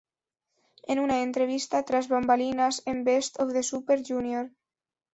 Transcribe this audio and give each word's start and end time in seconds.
En 0.91 0.97
una 0.99 1.21
entrevista 1.21 1.83
tras 1.87 2.07
bambalinas 2.09 2.81
en 2.87 2.97
Best 3.05 3.39
of 3.39 3.53
the 3.53 3.61
Super 3.61 4.01
Jr. 4.03 4.45